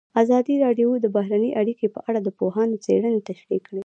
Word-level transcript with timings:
ازادي 0.21 0.55
راډیو 0.65 0.89
د 0.99 1.05
بهرنۍ 1.15 1.51
اړیکې 1.61 1.87
په 1.95 1.99
اړه 2.09 2.19
د 2.23 2.29
پوهانو 2.39 2.81
څېړنې 2.85 3.19
تشریح 3.29 3.59
کړې. 3.67 3.79